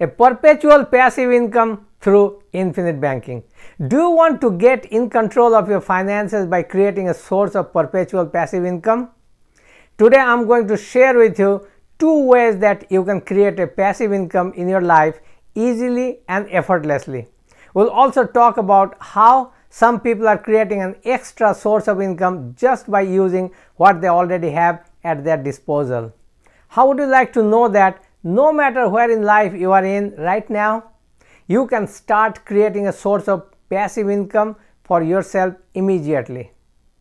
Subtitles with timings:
[0.00, 3.42] a perpetual passive income through infinite banking.
[3.88, 7.72] Do you want to get in control of your finances by creating a source of
[7.72, 9.10] perpetual passive income?
[9.96, 11.66] Today I am going to share with you
[11.98, 15.20] two ways that you can create a passive income in your life
[15.56, 17.26] easily and effortlessly.
[17.74, 22.88] We'll also talk about how some people are creating an extra source of income just
[22.88, 26.12] by using what they already have at their disposal.
[26.68, 30.14] How would you like to know that no matter where in life you are in
[30.18, 30.90] right now,
[31.46, 36.50] you can start creating a source of passive income for yourself immediately?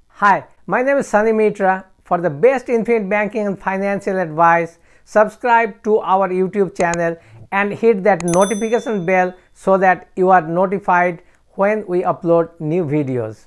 [0.08, 1.86] Hi, my name is Sunny Mitra.
[2.04, 7.18] For the best infinite banking and financial advice, subscribe to our YouTube channel
[7.52, 13.46] and hit that notification bell so that you are notified when we upload new videos.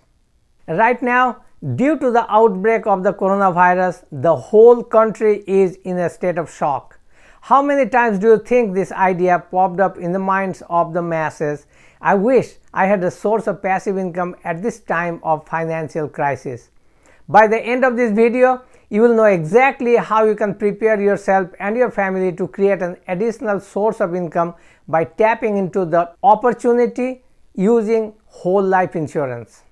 [0.69, 1.43] Right now,
[1.75, 6.53] due to the outbreak of the coronavirus, the whole country is in a state of
[6.53, 7.00] shock.
[7.43, 11.01] How many times do you think this idea popped up in the minds of the
[11.03, 11.67] masses?
[12.01, 16.69] I wish I had a source of passive income at this time of financial crisis.
[17.29, 21.51] By the end of this video, you will know exactly how you can prepare yourself
[21.59, 24.55] and your family to create an additional source of income
[24.87, 27.23] by tapping into the opportunity
[27.55, 29.63] using whole life insurance.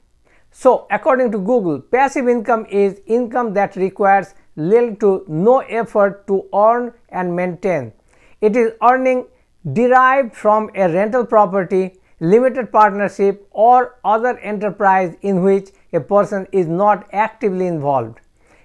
[0.51, 6.45] So, according to Google, passive income is income that requires little to no effort to
[6.53, 7.93] earn and maintain.
[8.41, 9.27] It is earning
[9.73, 16.67] derived from a rental property, limited partnership, or other enterprise in which a person is
[16.67, 18.19] not actively involved.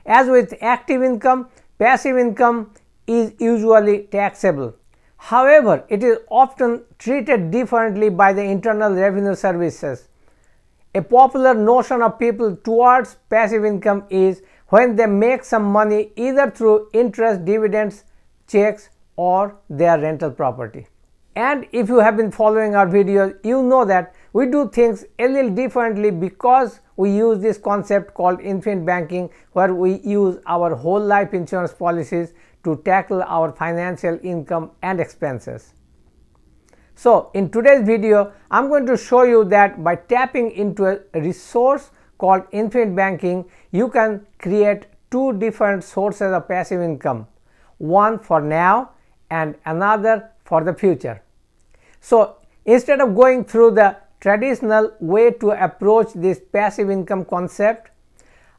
[0.05, 2.71] As with active income, passive income
[3.07, 4.73] is usually taxable.
[5.17, 10.09] However, it is often treated differently by the Internal Revenue Services.
[10.95, 14.41] A popular notion of people towards passive income is
[14.73, 18.05] when they make some money either through interest, dividends,
[18.47, 20.87] checks or their rental property.
[21.35, 25.27] And if you have been following our videos, you know that we do things a
[25.27, 30.99] little differently because we use this concept called infinite banking where we use our whole
[31.13, 32.33] life insurance policies
[32.63, 35.73] to tackle our financial income and expenses.
[36.95, 41.21] So, in today's video, I am going to show you that by tapping into a
[41.21, 47.27] resource called infinite banking, you can create two different sources of passive income,
[47.77, 48.91] one for now
[49.29, 51.21] and another for the future.
[52.01, 57.91] So, instead of going through the traditional way to approach this passive income concept,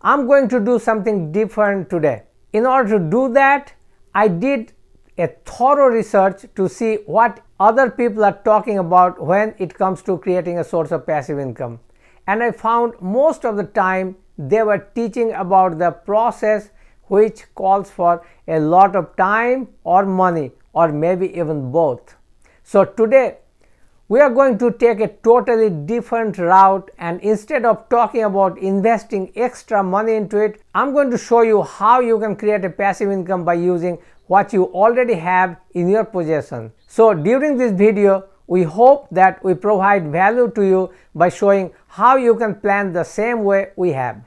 [0.03, 2.23] I am going to do something different today.
[2.53, 3.73] In order to do that,
[4.15, 4.73] I did
[5.17, 10.19] a thorough research to see what other people are talking about when it comes to
[10.19, 11.81] creating a source of passive income.
[12.27, 16.71] And I found most of the time they were teaching about the process
[17.09, 22.17] which calls for a lot of time or money or maybe even both.
[22.63, 23.39] So today
[24.09, 29.33] we are going to take a totally different route and instead of talking about investing
[29.35, 33.11] extra money into it, I'm going to show you how you can create a passive
[33.11, 36.73] income by using what you already have in your possession.
[36.87, 42.17] So during this video, we hope that we provide value to you by showing how
[42.17, 44.23] you can plan the same way we have.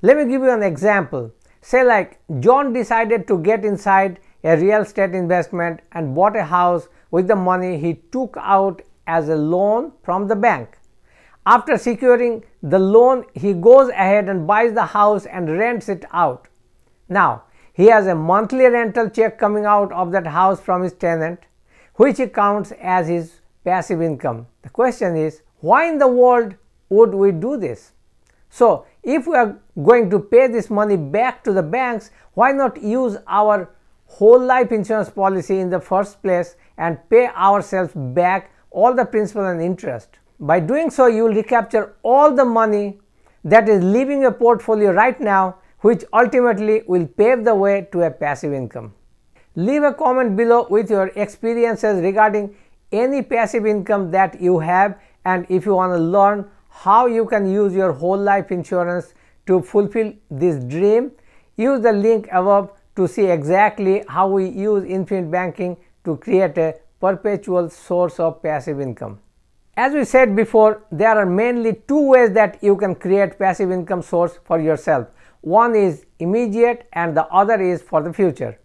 [0.00, 1.32] Let me give you an example.
[1.60, 6.88] Say like John decided to get inside a real estate investment and bought a house
[7.10, 10.78] with the money he took out as a loan from the bank.
[11.44, 16.46] After securing the loan, he goes ahead and buys the house and rents it out.
[17.08, 21.40] Now, he has a monthly rental check coming out of that house from his tenant,
[21.98, 24.46] which he counts as his passive income.
[24.62, 26.54] The question is, why in the world
[26.88, 27.92] would we do this?
[28.50, 32.80] So, if we are going to pay this money back to the banks, why not
[32.82, 33.70] use our
[34.06, 39.44] whole life insurance policy in the first place and pay ourselves back all the principal
[39.44, 40.18] and interest.
[40.40, 43.00] By doing so, you will recapture all the money
[43.44, 48.10] that is leaving your portfolio right now, which ultimately will pave the way to a
[48.10, 48.94] passive income.
[49.58, 52.54] Leave a comment below with your experiences regarding
[52.92, 57.50] any passive income that you have and if you want to learn how you can
[57.50, 59.14] use your whole life insurance
[59.46, 61.10] to fulfill this dream,
[61.56, 66.76] use the link above to see exactly how we use infinite banking to create a
[67.00, 69.18] perpetual source of passive income.
[69.76, 74.02] As we said before, there are mainly two ways that you can create passive income
[74.02, 75.08] source for yourself.
[75.40, 78.56] One is immediate and the other is for the future.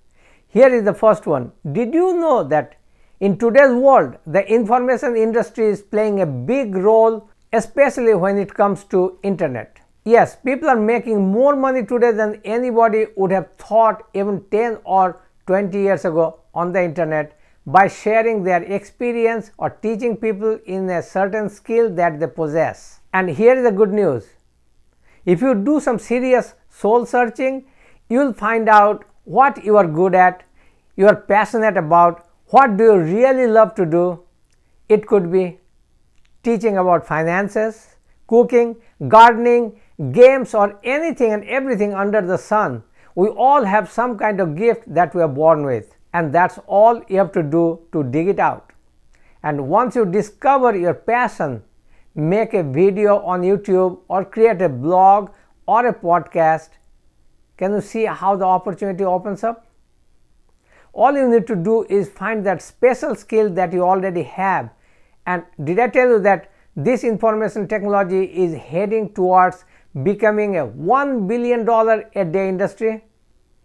[0.54, 1.52] Here is the first one.
[1.72, 2.76] Did you know that
[3.20, 8.84] in today's world, the information industry is playing a big role, especially when it comes
[8.92, 9.80] to internet?
[10.06, 15.24] Yes, people are making more money today than anybody would have thought even 10 or
[15.48, 17.36] 20 years ago on the internet
[17.66, 23.00] by sharing their experience or teaching people in a certain skill that they possess.
[23.12, 24.28] And here is the good news.
[25.26, 27.66] If you do some serious soul searching,
[28.08, 30.44] you will find out what you are good at,
[30.96, 34.24] you are passionate about, what do you really love to do.
[34.90, 35.60] It could be
[36.44, 37.96] teaching about finances,
[38.28, 38.76] cooking,
[39.08, 39.80] gardening,
[40.12, 42.84] games or anything and everything under the sun.
[43.16, 47.02] We all have some kind of gift that we are born with and that's all
[47.08, 48.72] you have to do to dig it out.
[49.42, 51.64] And once you discover your passion,
[52.16, 55.32] make a video on YouTube or create a blog
[55.68, 56.70] or a podcast.
[57.64, 59.66] Can you see how the opportunity opens up?
[60.92, 64.70] All you need to do is find that special skill that you already have.
[65.26, 69.64] And did I tell you that this information technology is heading towards
[70.04, 73.06] becoming a $1 billion a day industry?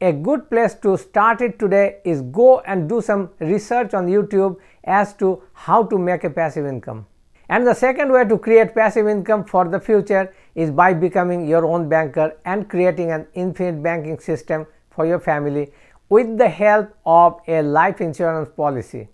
[0.01, 4.59] A good place to start it today is go and do some research on YouTube
[4.85, 7.05] as to how to make a passive income.
[7.49, 11.65] And the second way to create passive income for the future is by becoming your
[11.65, 15.73] own banker and creating an infinite banking system for your family
[16.11, 19.09] with the help of a life insurance policy.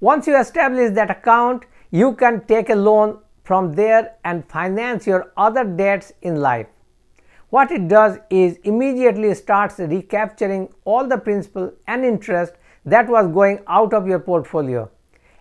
[0.00, 5.32] Once you establish that account, you can take a loan from there and finance your
[5.36, 6.66] other debts in life.
[7.50, 12.52] What it does is immediately starts recapturing all the principal and interest
[12.84, 14.90] that was going out of your portfolio.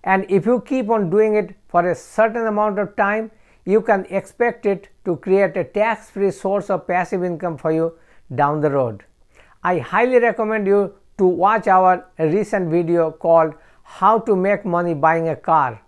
[0.03, 3.31] And if you keep on doing it for a certain amount of time,
[3.65, 7.94] you can expect it to create a tax free source of passive income for you
[8.33, 9.03] down the road.
[9.63, 15.29] I highly recommend you to watch our recent video called How to Make Money Buying
[15.29, 15.81] a Car,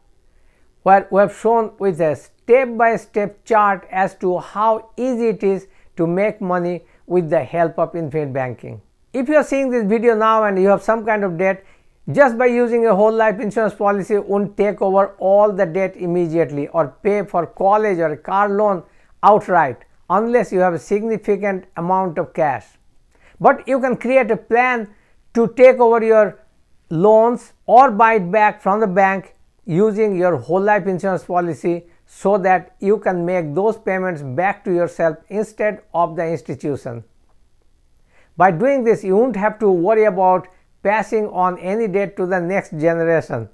[0.83, 5.43] where we have shown with a step by step chart as to how easy it
[5.43, 5.67] is
[5.97, 8.81] to make money with the help of infinite banking.
[9.13, 11.63] If you are seeing this video now and you have some kind of debt,
[12.11, 16.67] just by using a whole life insurance policy won't take over all the debt immediately
[16.69, 18.83] or pay for college or car loan
[19.21, 22.65] outright unless you have a significant amount of cash.
[23.39, 24.89] But you can create a plan
[25.35, 26.39] to take over your
[26.89, 29.35] loans or buy it back from the bank
[29.65, 34.73] using your whole life insurance policy so that you can make those payments back to
[34.73, 37.03] yourself instead of the institution.
[38.35, 40.47] By doing this, you won't have to worry about
[40.83, 43.49] passing on any debt to the next generation.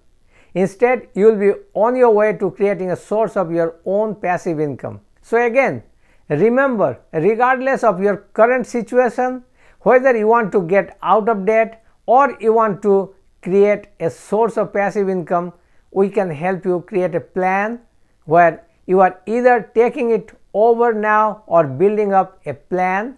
[0.53, 4.59] Instead, you will be on your way to creating a source of your own passive
[4.59, 5.01] income.
[5.21, 5.83] So, again,
[6.29, 9.43] remember, regardless of your current situation,
[9.81, 14.57] whether you want to get out of debt or you want to create a source
[14.57, 15.53] of passive income,
[15.91, 17.79] we can help you create a plan
[18.23, 23.17] where you are either taking it over now or building up a plan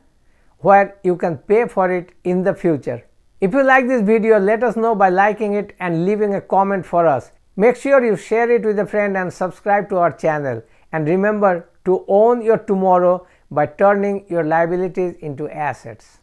[0.60, 3.04] where you can pay for it in the future.
[3.40, 6.88] If you like this video, let us know by liking it and leaving a comment
[6.88, 7.32] for us.
[7.56, 10.64] Make sure you share it with a friend and subscribe to our channel.
[10.92, 16.18] And remember to own your tomorrow by turning your liabilities into assets.